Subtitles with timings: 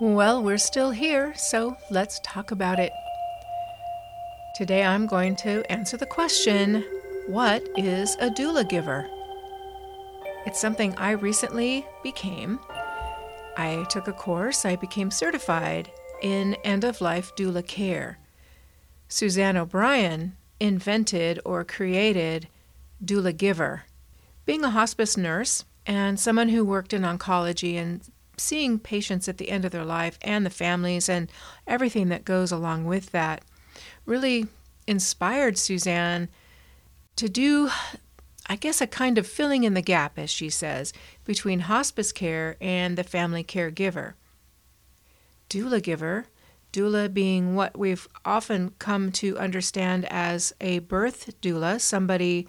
[0.00, 2.90] Well, we're still here, so let's talk about it.
[4.56, 6.84] Today I'm going to answer the question
[7.28, 9.08] What is a doula giver?
[10.46, 12.58] It's something I recently became.
[13.56, 18.18] I took a course, I became certified in end of life doula care.
[19.06, 22.48] Suzanne O'Brien invented or created
[23.04, 23.84] doula giver.
[24.44, 28.00] Being a hospice nurse and someone who worked in oncology and
[28.36, 31.30] seeing patients at the end of their life and the families and
[31.66, 33.42] everything that goes along with that
[34.06, 34.46] really
[34.86, 36.28] inspired Suzanne
[37.16, 37.70] to do,
[38.46, 40.92] I guess, a kind of filling in the gap, as she says,
[41.24, 44.14] between hospice care and the family caregiver.
[45.48, 46.26] Doula giver,
[46.72, 52.48] doula being what we've often come to understand as a birth doula, somebody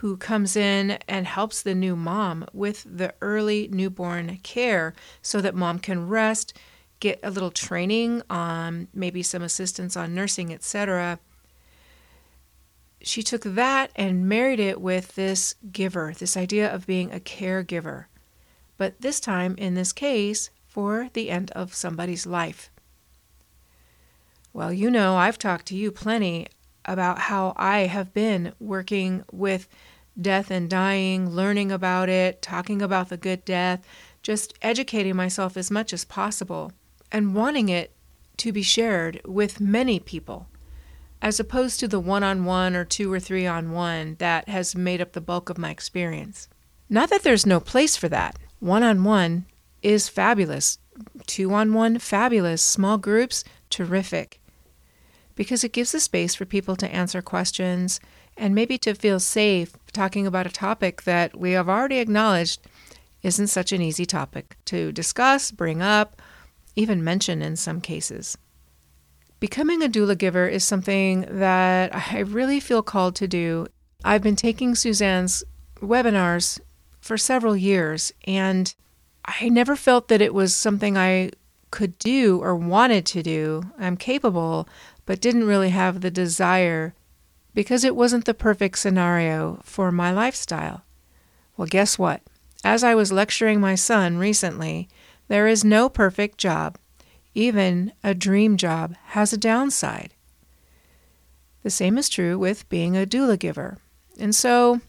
[0.00, 5.54] who comes in and helps the new mom with the early newborn care so that
[5.54, 6.54] mom can rest,
[7.00, 11.18] get a little training on maybe some assistance on nursing, etc.
[13.02, 18.06] She took that and married it with this giver, this idea of being a caregiver.
[18.78, 22.70] But this time, in this case, for the end of somebody's life.
[24.54, 26.46] Well, you know, I've talked to you plenty
[26.86, 29.68] about how I have been working with
[30.20, 33.86] death and dying, learning about it, talking about the good death,
[34.22, 36.72] just educating myself as much as possible,
[37.10, 37.92] and wanting it
[38.36, 40.46] to be shared with many people,
[41.20, 44.74] as opposed to the one on one or two or three on one that has
[44.74, 46.48] made up the bulk of my experience.
[46.88, 48.38] Not that there's no place for that.
[48.58, 49.46] One on one
[49.82, 50.78] is fabulous.
[51.26, 52.62] Two on one, fabulous.
[52.62, 54.40] Small groups, terrific.
[55.34, 58.00] Because it gives a space for people to answer questions
[58.40, 62.60] and maybe to feel safe talking about a topic that we have already acknowledged
[63.22, 66.22] isn't such an easy topic to discuss, bring up,
[66.74, 68.38] even mention in some cases.
[69.40, 73.66] Becoming a doula giver is something that I really feel called to do.
[74.04, 75.44] I've been taking Suzanne's
[75.80, 76.60] webinars
[77.00, 78.74] for several years, and
[79.24, 81.30] I never felt that it was something I
[81.70, 83.64] could do or wanted to do.
[83.78, 84.66] I'm capable,
[85.04, 86.94] but didn't really have the desire
[87.54, 90.82] because it wasn't the perfect scenario for my lifestyle.
[91.56, 92.22] Well, guess what?
[92.62, 94.88] As I was lecturing my son recently,
[95.28, 96.78] there is no perfect job.
[97.34, 100.14] Even a dream job has a downside.
[101.62, 103.78] The same is true with being a doula giver.
[104.18, 104.80] And so,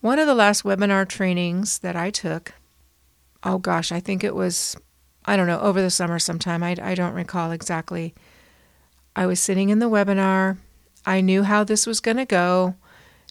[0.00, 2.52] one of the last webinar trainings that I took,
[3.42, 4.76] oh gosh, I think it was,
[5.24, 8.14] I don't know, over the summer sometime, I, I don't recall exactly.
[9.16, 10.58] I was sitting in the webinar
[11.06, 12.74] I knew how this was going to go.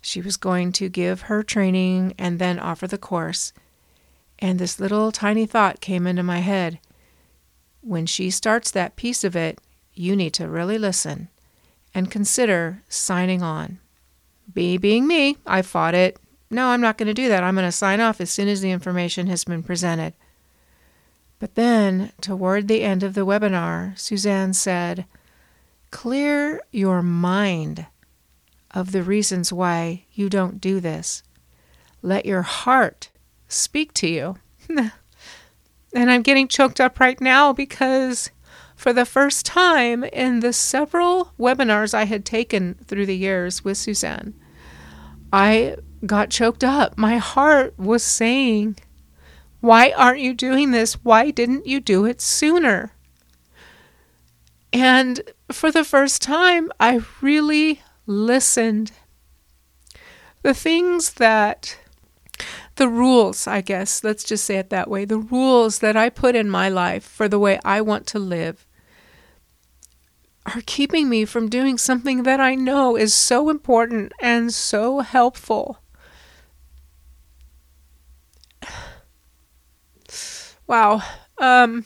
[0.01, 3.53] She was going to give her training and then offer the course.
[4.39, 6.79] And this little tiny thought came into my head.
[7.81, 9.59] When she starts that piece of it,
[9.93, 11.29] you need to really listen
[11.93, 13.79] and consider signing on.
[14.55, 16.17] Me being me, I fought it.
[16.49, 17.43] No, I'm not going to do that.
[17.43, 20.13] I'm going to sign off as soon as the information has been presented.
[21.39, 25.05] But then, toward the end of the webinar, Suzanne said,
[25.93, 27.85] Clear your mind
[28.71, 31.21] of the reasons why you don't do this.
[32.01, 33.11] Let your heart
[33.47, 34.37] speak to you.
[34.69, 34.91] and
[36.11, 38.31] I'm getting choked up right now because
[38.75, 43.77] for the first time in the several webinars I had taken through the years with
[43.77, 44.33] Suzanne,
[45.31, 45.75] I
[46.07, 46.97] got choked up.
[46.97, 48.77] My heart was saying,
[49.61, 50.95] Why aren't you doing this?
[51.03, 52.93] Why didn't you do it sooner?
[54.73, 55.21] And
[55.53, 58.91] for the first time, I really listened.
[60.41, 61.77] The things that,
[62.75, 66.35] the rules, I guess, let's just say it that way, the rules that I put
[66.35, 68.65] in my life for the way I want to live
[70.45, 75.79] are keeping me from doing something that I know is so important and so helpful.
[80.65, 81.01] Wow.
[81.39, 81.83] Um,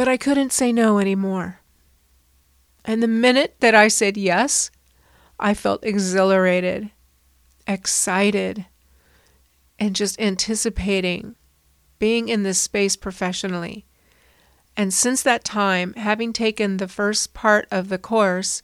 [0.00, 1.60] that I couldn't say no anymore.
[2.86, 4.70] And the minute that I said yes,
[5.38, 6.90] I felt exhilarated,
[7.66, 8.64] excited,
[9.78, 11.36] and just anticipating
[11.98, 13.84] being in this space professionally.
[14.74, 18.62] And since that time, having taken the first part of the course,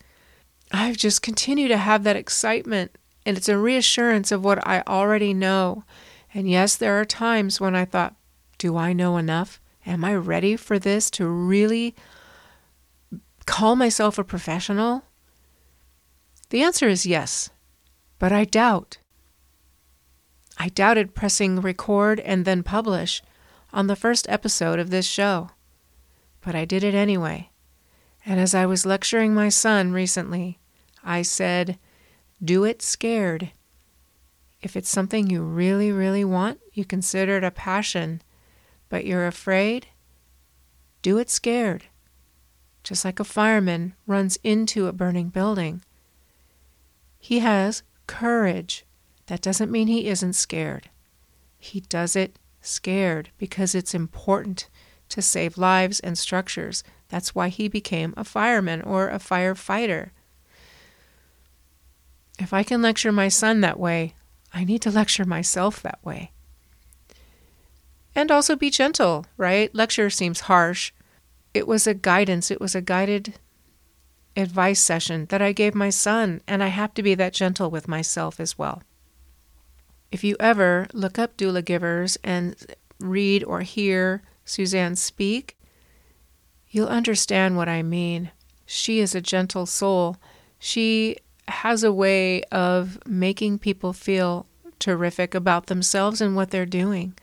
[0.73, 2.97] I've just continued to have that excitement.
[3.27, 5.85] And it's a reassurance of what I already know.
[6.33, 8.17] And yes, there are times when I thought,
[8.57, 9.61] do I know enough?
[9.87, 11.95] Am I ready for this to really
[13.47, 15.05] call myself a professional?
[16.51, 17.51] The answer is yes,
[18.19, 18.99] but I doubt.
[20.59, 23.23] I doubted pressing record and then publish
[23.73, 25.51] on the first episode of this show.
[26.41, 27.51] But I did it anyway.
[28.25, 30.59] And as I was lecturing my son recently,
[31.05, 31.79] I said,
[32.43, 33.53] Do it scared.
[34.61, 38.23] If it's something you really, really want, you consider it a passion,
[38.89, 39.89] but you're afraid,
[41.03, 41.85] do it scared.
[42.83, 45.83] Just like a fireman runs into a burning building.
[47.19, 48.85] He has courage.
[49.27, 50.89] That doesn't mean he isn't scared.
[51.59, 54.69] He does it scared because it's important
[55.09, 56.85] to save lives and structures.
[57.09, 60.11] That's why he became a fireman or a firefighter.
[62.39, 64.15] If I can lecture my son that way,
[64.53, 66.33] I need to lecture myself that way.
[68.17, 69.73] And also be gentle, right?
[69.75, 70.91] Lecture seems harsh.
[71.53, 73.35] It was a guidance, it was a guided
[74.35, 77.89] advice session that I gave my son, and I have to be that gentle with
[77.89, 78.83] myself as well.
[80.11, 82.57] If you ever look up doula givers and
[82.99, 85.59] read or hear Suzanne speak,
[86.71, 88.31] you'll understand what I mean.
[88.65, 90.17] She is a gentle soul.
[90.59, 91.17] She
[91.49, 94.47] has a way of making people feel
[94.79, 97.15] terrific about themselves and what they're doing.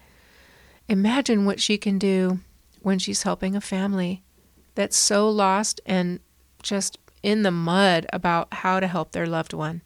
[0.89, 2.39] Imagine what she can do
[2.81, 4.23] when she's helping a family
[4.75, 6.19] that's so lost and
[6.61, 9.81] just in the mud about how to help their loved one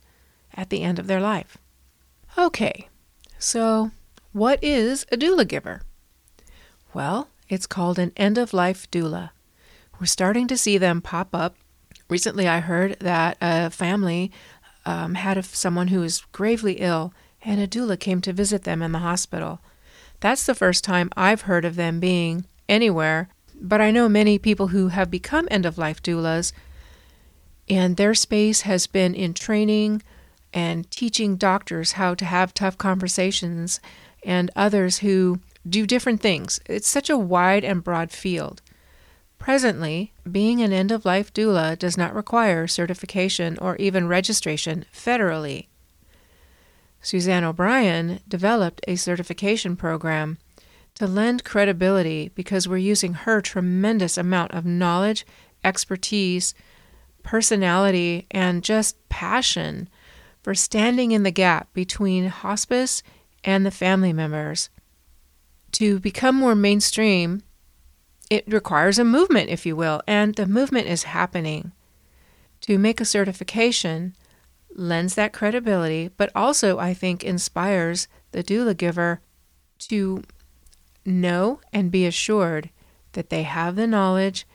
[0.53, 1.57] at the end of their life.
[2.37, 2.89] Okay,
[3.37, 3.91] so
[4.31, 5.81] what is a doula giver?
[6.93, 9.29] Well, it's called an end of life doula.
[9.99, 11.55] We're starting to see them pop up.
[12.09, 14.31] Recently, I heard that a family
[14.85, 17.13] um, had a, someone who was gravely ill,
[17.43, 19.59] and a doula came to visit them in the hospital.
[20.19, 23.29] That's the first time I've heard of them being anywhere,
[23.59, 26.51] but I know many people who have become end of life doulas,
[27.69, 30.01] and their space has been in training
[30.53, 33.79] and teaching doctors how to have tough conversations
[34.23, 36.59] and others who do different things.
[36.65, 38.61] It's such a wide and broad field.
[39.37, 45.67] Presently, being an end of life doula does not require certification or even registration federally.
[47.07, 50.37] Suzanne O'Brien developed a certification program
[50.95, 55.25] to lend credibility because we're using her tremendous amount of knowledge,
[55.63, 56.53] expertise,
[57.23, 59.87] personality, and just passion
[60.43, 63.01] for standing in the gap between hospice
[63.41, 64.69] and the family members.
[65.79, 67.41] To become more mainstream,
[68.29, 71.71] it requires a movement, if you will, and the movement is happening.
[72.63, 74.13] To make a certification
[74.77, 79.21] lends that credibility, but also, I think, inspires the doula giver
[79.79, 80.23] to
[81.05, 82.69] know and be assured
[83.13, 84.45] that they have the knowledge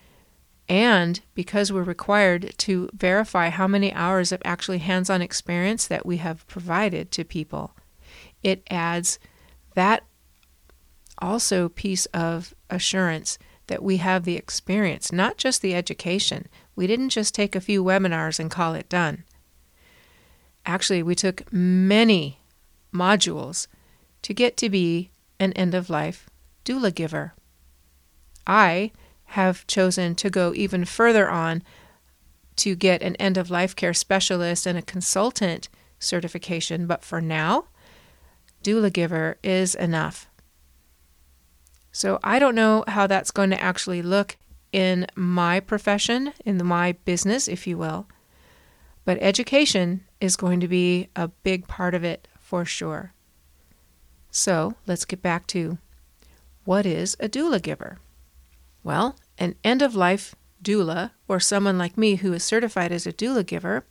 [0.69, 6.07] and because we're required to verify how many hours of actually hands on experience that
[6.07, 7.73] we have provided to people,
[8.43, 9.19] it adds
[9.75, 10.05] that
[11.19, 16.49] also piece of assurance that we have the experience, not just the education.
[16.75, 19.25] We didn't just take a few webinars and call it done.
[20.65, 22.39] Actually, we took many
[22.95, 23.67] modules
[24.23, 25.11] to get to be
[25.41, 26.29] an end of life
[26.65, 27.35] doula giver.
[28.47, 28.93] I
[29.27, 31.63] have chosen to go even further on
[32.57, 35.69] to get an end of life care specialist and a consultant
[35.99, 37.65] certification, but for now,
[38.63, 40.29] doula giver is enough.
[41.91, 44.37] So I don't know how that's going to actually look
[44.73, 48.07] in my profession, in my business, if you will.
[49.05, 53.13] But education is going to be a big part of it for sure.
[54.31, 55.79] So let's get back to
[56.65, 57.99] what is a doula giver?
[58.85, 63.13] Well, an end of life doula, or someone like me who is certified as a
[63.13, 63.85] doula giver,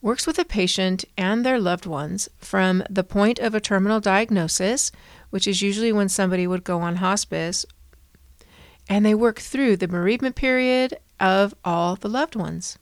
[0.00, 4.92] works with a patient and their loved ones from the point of a terminal diagnosis,
[5.30, 7.66] which is usually when somebody would go on hospice,
[8.88, 12.78] and they work through the bereavement period of all the loved ones.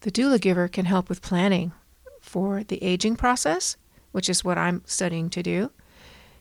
[0.00, 1.72] The doula giver can help with planning
[2.20, 3.76] for the aging process,
[4.12, 5.70] which is what I'm studying to do,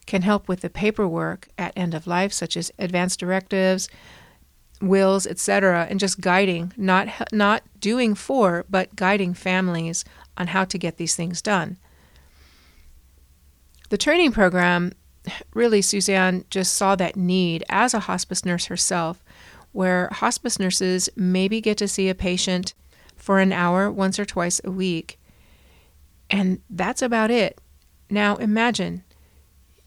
[0.05, 3.89] can help with the paperwork at end of life, such as advance directives,
[4.81, 10.05] wills, etc., and just guiding, not not doing for, but guiding families
[10.37, 11.77] on how to get these things done.
[13.89, 14.93] The training program,
[15.53, 19.21] really, Suzanne just saw that need as a hospice nurse herself,
[19.73, 22.73] where hospice nurses maybe get to see a patient
[23.29, 25.19] for an hour once or twice a week,
[26.31, 27.61] and that's about it.
[28.09, 29.03] Now imagine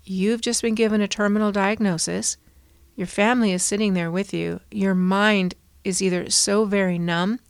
[0.04, 2.36] you've just been given a terminal diagnosis
[2.94, 4.60] your family is sitting there with you.
[4.70, 7.40] Your mind is either so very numb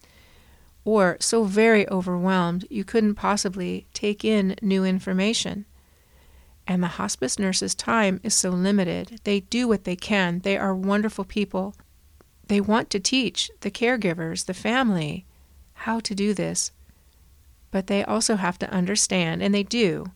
[0.83, 5.67] or so very overwhelmed you couldn't possibly take in new information.
[6.67, 9.21] And the hospice nurse's time is so limited.
[9.25, 10.39] They do what they can.
[10.39, 11.75] They are wonderful people.
[12.47, 15.27] They want to teach the caregivers, the family,
[15.83, 16.73] how to do this.
[17.71, 20.07] But they also have to understand, and they do,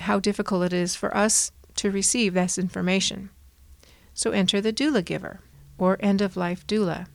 [0.00, 3.30] how difficult it is for us to receive this information.
[4.12, 5.40] So enter the doula giver,
[5.78, 7.06] or end of life doula.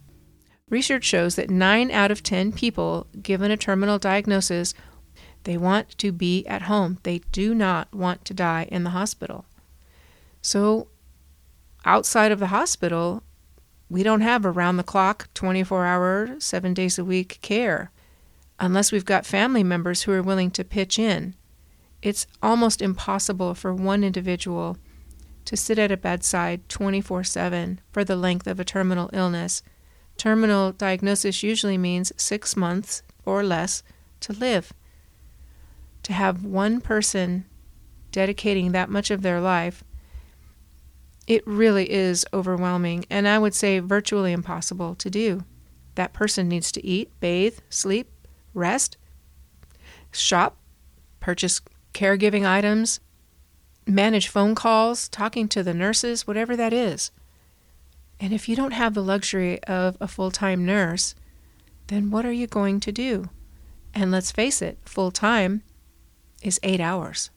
[0.69, 4.73] Research shows that 9 out of 10 people given a terminal diagnosis
[5.45, 6.99] they want to be at home.
[7.03, 9.45] They do not want to die in the hospital.
[10.41, 10.89] So
[11.85, 13.23] outside of the hospital,
[13.89, 17.91] we don't have around the clock 24 hour, 7 days a week care
[18.59, 21.33] unless we've got family members who are willing to pitch in.
[22.01, 24.77] It's almost impossible for one individual
[25.45, 29.63] to sit at a bedside 24 7 for the length of a terminal illness.
[30.17, 33.83] Terminal diagnosis usually means six months or less
[34.21, 34.73] to live.
[36.03, 37.45] To have one person
[38.11, 39.83] dedicating that much of their life,
[41.29, 45.45] it really is overwhelming, and I would say virtually impossible to do.
[45.93, 48.09] That person needs to eat, bathe, sleep,
[48.55, 48.97] rest,
[50.11, 50.57] shop,
[51.19, 51.61] purchase
[51.93, 52.99] caregiving items,
[53.85, 57.11] manage phone calls, talking to the nurses, whatever that is.
[58.19, 61.13] And if you don't have the luxury of a full time nurse,
[61.87, 63.29] then what are you going to do?
[63.93, 65.61] And let's face it, full time
[66.41, 67.29] is eight hours.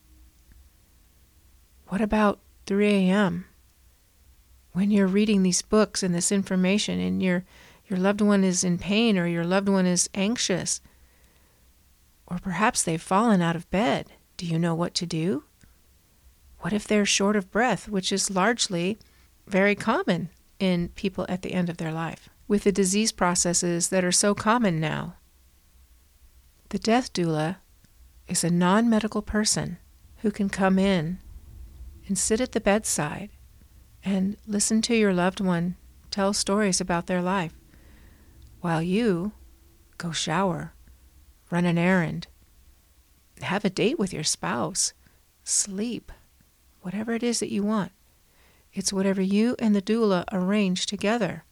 [1.89, 3.45] What about 3 a.m.?
[4.73, 7.45] When you're reading these books and this information and your,
[7.87, 10.81] your loved one is in pain or your loved one is anxious,
[12.27, 15.43] or perhaps they've fallen out of bed do you know what to do?
[16.59, 18.97] What if they're short of breath, which is largely
[19.45, 24.03] very common in people at the end of their life, with the disease processes that
[24.03, 25.17] are so common now?
[26.69, 27.57] The death doula
[28.27, 29.77] is a non medical person
[30.17, 31.19] who can come in
[32.07, 33.29] and sit at the bedside
[34.03, 35.75] and listen to your loved one
[36.11, 37.53] tell stories about their life
[38.61, 39.33] while you
[39.97, 40.73] go shower,
[41.49, 42.27] run an errand,
[43.41, 44.93] have a date with your spouse,
[45.43, 46.11] sleep,
[46.81, 47.91] whatever it is that you want.
[48.73, 51.43] It's whatever you and the doula arrange together.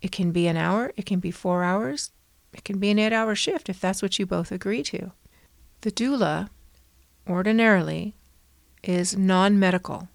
[0.00, 2.12] It can be an hour, it can be four hours,
[2.52, 5.12] it can be an eight hour shift if that's what you both agree to.
[5.80, 6.48] The doula,
[7.28, 8.14] ordinarily,
[8.82, 10.08] is non medical.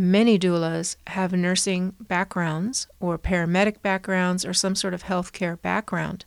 [0.00, 6.24] Many doulas have nursing backgrounds or paramedic backgrounds or some sort of healthcare background,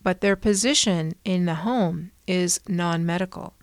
[0.00, 3.54] but their position in the home is non medical.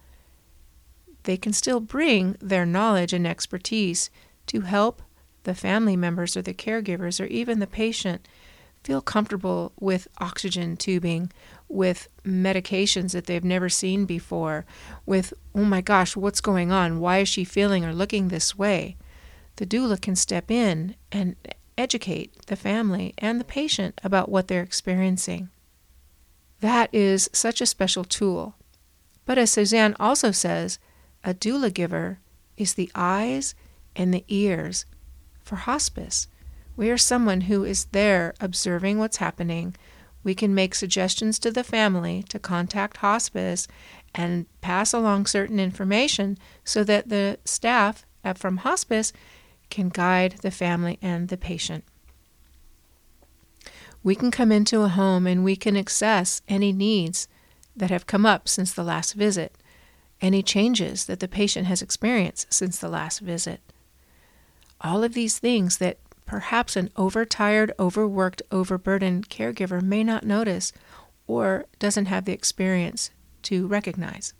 [1.23, 4.09] They can still bring their knowledge and expertise
[4.47, 5.01] to help
[5.43, 8.27] the family members or the caregivers or even the patient
[8.83, 11.31] feel comfortable with oxygen tubing,
[11.69, 14.65] with medications that they've never seen before,
[15.05, 16.99] with, oh my gosh, what's going on?
[16.99, 18.97] Why is she feeling or looking this way?
[19.59, 21.35] The doula can step in and
[21.77, 25.49] educate the family and the patient about what they're experiencing.
[26.61, 28.55] That is such a special tool.
[29.25, 30.79] But as Suzanne also says,
[31.25, 32.19] a doula giver
[32.55, 33.53] is the eyes
[33.97, 34.85] and the ears
[35.43, 36.29] for hospice.
[36.77, 39.75] We are someone who is there observing what's happening.
[40.23, 43.67] We can make suggestions to the family to contact hospice
[44.15, 49.11] and pass along certain information so that the staff from hospice
[49.69, 51.83] can guide the family and the patient.
[54.03, 57.27] We can come into a home and we can assess any needs
[57.75, 59.55] that have come up since the last visit,
[60.21, 63.61] any changes that the patient has experienced since the last visit.
[64.81, 70.71] All of these things that perhaps an overtired, overworked, overburdened caregiver may not notice
[71.27, 73.11] or doesn't have the experience
[73.43, 74.33] to recognize.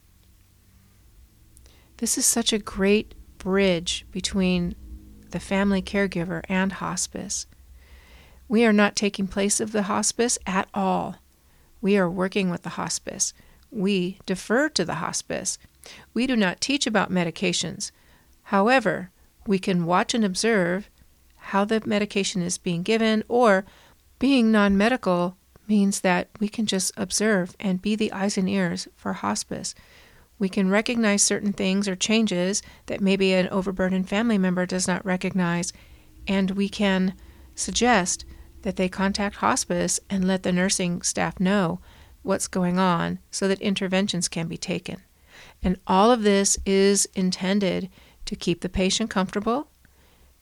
[1.98, 4.76] This is such a great bridge between
[5.32, 7.46] the family caregiver and hospice.
[8.48, 11.18] We are not taking place of the hospice at all.
[11.82, 13.34] We are working with the hospice.
[13.72, 15.58] We defer to the hospice.
[16.14, 17.92] We do not teach about medications.
[18.44, 19.12] However,
[19.46, 20.90] we can watch and observe
[21.36, 23.66] how the medication is being given, or
[24.20, 28.88] being non medical means that we can just observe and be the eyes and ears
[28.96, 29.74] for hospice.
[30.40, 35.06] We can recognize certain things or changes that maybe an overburdened family member does not
[35.06, 35.74] recognize,
[36.28, 37.14] and we can
[37.56, 38.26] suggest
[38.62, 41.82] that they contact hospice and let the nursing staff know
[42.24, 45.02] what's going on so that interventions can be taken.
[45.62, 47.90] And all of this is intended
[48.26, 49.70] to keep the patient comfortable,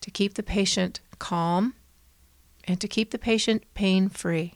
[0.02, 1.74] to keep the patient calm,
[2.66, 4.56] and to keep the patient pain free.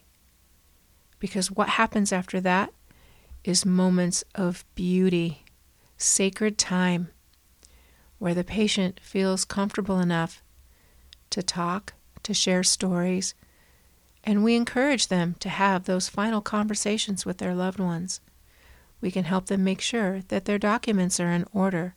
[1.19, 2.73] Because what happens after that
[3.43, 5.43] is moments of beauty,
[5.97, 7.09] sacred time.
[8.19, 10.43] where the patient feels comfortable enough
[11.31, 13.33] to talk, to share stories,
[14.23, 18.21] and we encourage them to have those final conversations with their loved ones.
[19.01, 21.95] We can help them make sure that their documents are in order.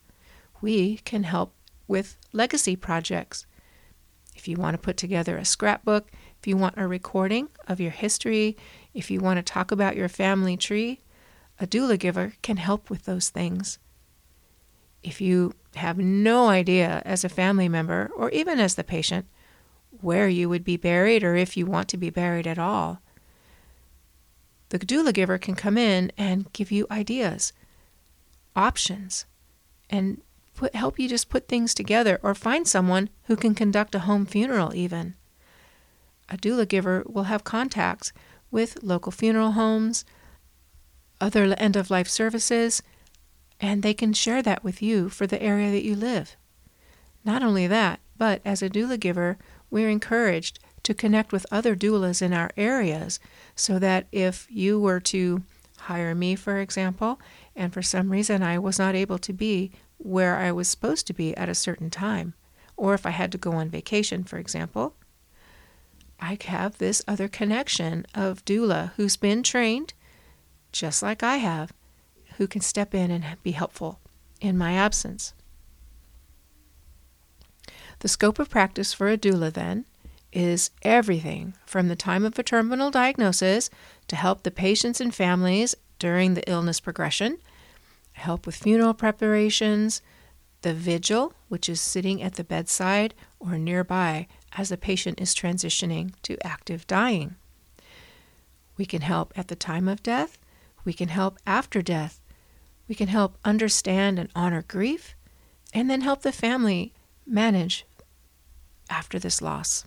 [0.63, 1.53] We can help
[1.87, 3.45] with legacy projects.
[4.35, 7.91] If you want to put together a scrapbook, if you want a recording of your
[7.91, 8.57] history,
[8.95, 11.01] if you want to talk about your family tree,
[11.61, 13.79] a doula giver can help with those things.
[15.03, 19.27] If you have no idea as a family member or even as the patient
[20.01, 23.01] where you would be buried or if you want to be buried at all,
[24.71, 27.53] the doula giver can come in and give you ideas,
[28.57, 29.27] options,
[29.89, 30.21] and
[30.55, 34.27] put, help you just put things together or find someone who can conduct a home
[34.27, 35.15] funeral, even.
[36.29, 38.13] A doula giver will have contacts
[38.51, 40.05] with local funeral homes,
[41.21, 42.83] other end of life services,
[43.61, 46.37] and they can share that with you for the area that you live.
[47.25, 49.39] Not only that, but as a doula giver,
[49.71, 53.19] we're encouraged to connect with other doulas in our areas
[53.57, 55.43] so that if you were to
[55.79, 57.21] hire me, for example,
[57.57, 61.13] and for some reason I was not able to be where I was supposed to
[61.13, 62.35] be at a certain time,
[62.77, 64.95] or if I had to go on vacation, for example,
[66.21, 69.95] I have this other connection of doula who's been trained,
[70.75, 71.73] just like I have,
[72.37, 74.01] who can step in and be helpful
[74.41, 75.33] in my absence.
[78.01, 79.87] The scope of practice for a doula, then,
[80.33, 83.71] is everything from the time of a terminal diagnosis
[84.09, 87.39] to help the patients and families during the illness progression,
[88.13, 90.03] help with funeral preparations,
[90.63, 94.27] the vigil, which is sitting at the bedside or nearby
[94.57, 97.37] as the patient is transitioning to active dying.
[98.77, 100.37] We can help at the time of death,
[100.85, 102.21] we can help after death,
[102.89, 105.15] we can help understand and honor grief,
[105.73, 106.93] and then help the family
[107.27, 107.87] manage
[108.91, 109.85] after this loss.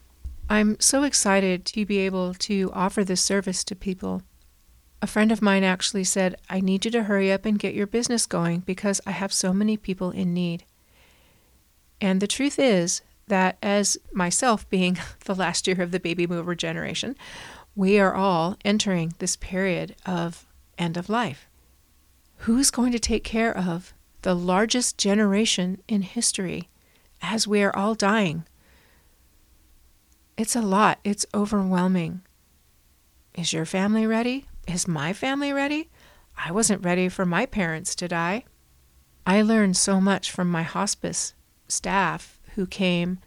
[0.50, 4.24] I'm so excited to be able to offer this service to people.
[5.02, 7.88] A friend of mine actually said, I need you to hurry up and get your
[7.88, 10.64] business going because I have so many people in need.
[12.00, 16.56] And the truth is that, as myself being the last year of the baby boomer
[16.56, 17.16] generation,
[17.76, 20.46] we are all entering this period of
[20.78, 21.48] end of life.
[22.42, 26.70] Who's going to take care of the largest generation in history
[27.22, 28.46] as we are all dying?
[30.38, 31.00] It's a lot.
[31.04, 32.22] It's overwhelming.
[33.36, 34.46] Is your family ready?
[34.68, 35.90] Is my family ready?
[36.38, 38.44] I wasn't ready for my parents to die.
[39.26, 41.34] I learned so much from my hospice
[41.68, 43.20] staff who came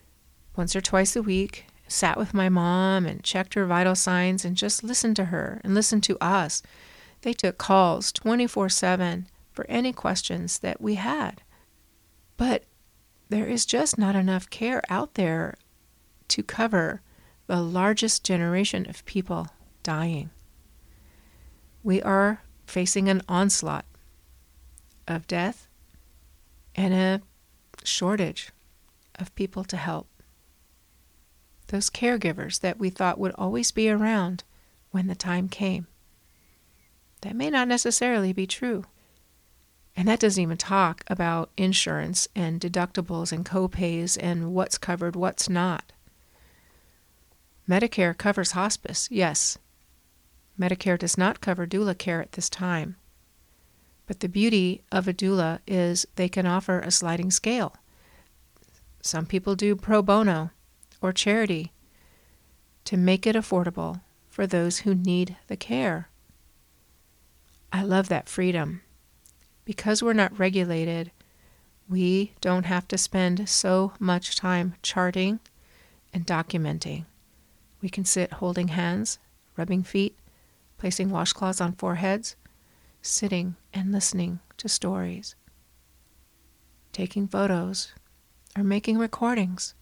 [0.57, 4.57] once or twice a week, sat with my mom and checked her vital signs and
[4.57, 6.63] just listened to her and listened to us.
[7.23, 11.43] They took calls 24 7 for any questions that we had.
[12.37, 12.65] But
[13.29, 15.55] there is just not enough care out there
[16.29, 17.03] to cover
[17.47, 19.49] the largest generation of people
[19.83, 20.31] dying.
[21.83, 23.85] We are facing an onslaught
[25.09, 25.67] of death
[26.77, 27.23] and a
[27.85, 28.51] shortage
[29.17, 30.09] of people to help.
[31.69, 34.45] Those caregivers that we thought would always be around
[34.91, 35.87] when the time came.
[37.23, 38.85] That may not necessarily be true.
[39.97, 45.49] And that doesn't even talk about insurance and deductibles and copays and what's covered, what's
[45.49, 45.93] not.
[47.69, 49.59] Medicare covers hospice, yes.
[50.59, 52.97] Medicare does not cover doula care at this time.
[54.07, 57.77] But the beauty of a doula is they can offer a sliding scale.
[59.03, 60.51] Some people do pro bono
[61.01, 61.73] or charity
[62.85, 66.10] to make it affordable for those who need the care.
[67.73, 68.83] I love that freedom.
[69.65, 71.13] Because we're not regulated,
[71.89, 75.41] we don't have to spend so much time charting
[76.13, 77.05] and documenting.
[77.81, 79.19] We can sit holding hands,
[79.57, 80.19] rubbing feet,
[80.79, 82.37] placing washcloths on foreheads,
[83.03, 85.35] sitting and listening to stories,
[86.93, 87.93] taking photos,
[88.57, 89.75] or making recordings,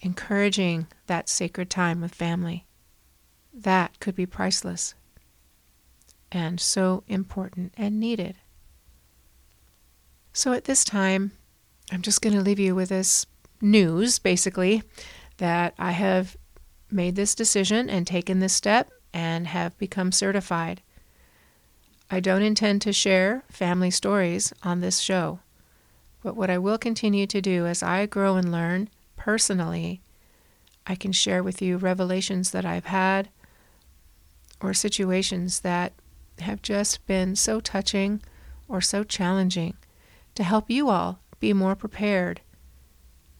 [0.00, 2.66] encouraging that sacred time with family.
[3.52, 4.94] That could be priceless
[6.34, 8.34] and so important and needed.
[10.32, 11.30] So at this time,
[11.92, 13.24] I'm just going to leave you with this
[13.60, 14.82] news basically
[15.36, 16.36] that I have
[16.90, 20.82] made this decision and taken this step and have become certified.
[22.10, 25.38] I don't intend to share family stories on this show,
[26.22, 30.00] but what I will continue to do as I grow and learn personally,
[30.86, 33.28] I can share with you revelations that I've had
[34.60, 35.92] or situations that
[36.40, 38.22] have just been so touching
[38.68, 39.76] or so challenging
[40.34, 42.40] to help you all be more prepared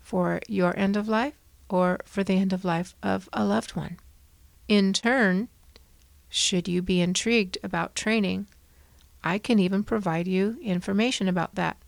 [0.01, 1.35] for your end of life
[1.69, 3.97] or for the end of life of a loved one.
[4.69, 5.49] In turn,
[6.29, 8.47] should you be intrigued about training,
[9.23, 11.79] I can even provide you information about that.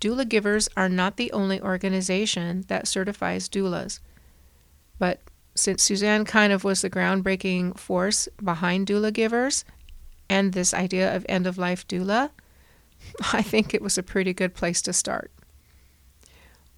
[0.00, 4.00] Doula Givers are not the only organization that certifies doulas,
[4.98, 5.20] but
[5.54, 9.64] since Suzanne kind of was the groundbreaking force behind Doula Givers
[10.28, 12.30] and this idea of end of life doula,
[13.32, 15.30] I think it was a pretty good place to start.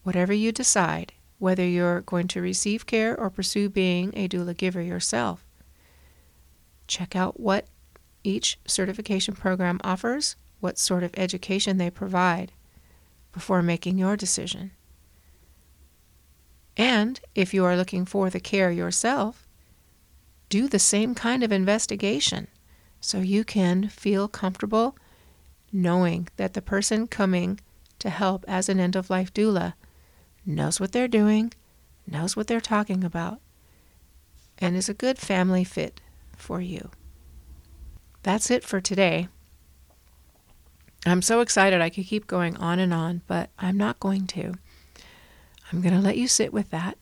[0.02, 4.82] Whatever you decide, whether you're going to receive care or pursue being a doula giver
[4.82, 5.44] yourself,
[6.86, 7.66] check out what
[8.24, 12.52] each certification program offers, what sort of education they provide
[13.32, 14.72] before making your decision.
[16.76, 19.46] And if you are looking for the care yourself,
[20.48, 22.48] do the same kind of investigation
[23.00, 24.96] so you can feel comfortable
[25.72, 27.60] knowing that the person coming
[27.98, 29.74] to help as an end of life doula
[30.46, 31.52] knows what they're doing,
[32.06, 33.40] knows what they're talking about,
[34.58, 36.00] and is a good family fit
[36.36, 36.90] for you.
[38.22, 39.28] That's it for today.
[41.06, 44.54] I'm so excited I could keep going on and on, but I'm not going to.
[45.72, 46.98] I'm going to let you sit with that.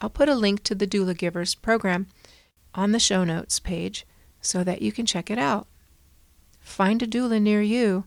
[0.00, 2.06] I'll put a link to the Doula Givers program
[2.74, 4.06] on the show notes page
[4.40, 5.66] so that you can check it out.
[6.60, 8.04] Find a doula near you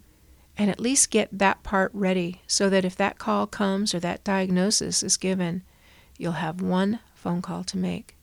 [0.57, 4.23] and at least get that part ready so that if that call comes or that
[4.23, 5.63] diagnosis is given,
[6.17, 8.15] you'll have one phone call to make.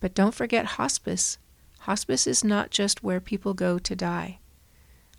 [0.00, 1.38] But don't forget hospice.
[1.80, 4.38] Hospice is not just where people go to die.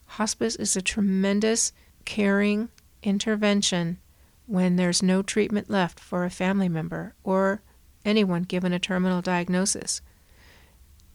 [0.07, 1.71] Hospice is a tremendous
[2.05, 2.69] caring
[3.03, 3.97] intervention
[4.45, 7.61] when there's no treatment left for a family member or
[8.03, 10.01] anyone given a terminal diagnosis.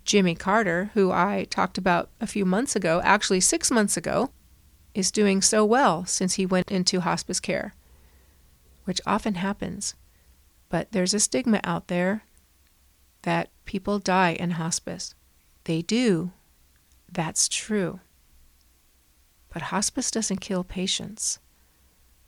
[0.06, 4.30] Jimmy Carter, who I talked about a few months ago, actually six months ago,
[4.94, 7.74] is doing so well since he went into hospice care,
[8.84, 9.94] which often happens.
[10.68, 12.22] But there's a stigma out there
[13.22, 15.14] that people die in hospice.
[15.64, 16.30] They do.
[17.10, 17.98] That's true.
[19.52, 21.40] But hospice doesn't kill patients.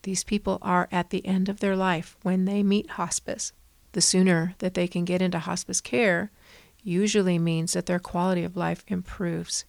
[0.03, 3.53] These people are at the end of their life when they meet hospice.
[3.93, 6.31] The sooner that they can get into hospice care
[6.88, 9.64] usually means that their quality of life improves.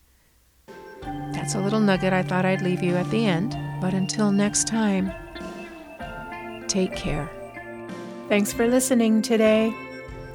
[1.04, 4.68] That's a little nugget I thought I'd leave you at the end, but until next
[4.68, 5.12] time,
[6.68, 7.30] take care.
[8.28, 9.74] Thanks for listening today.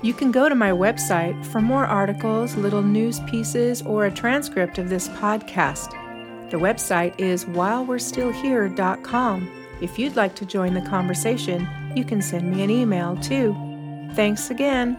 [0.02, 4.78] You can go to my website for more articles, little news pieces, or a transcript
[4.78, 5.90] of this podcast.
[6.50, 9.50] The website is whilewe'restillhere.com.
[9.80, 11.66] If you'd like to join the conversation,
[11.96, 13.56] you can send me an email too.
[14.14, 14.98] Thanks again,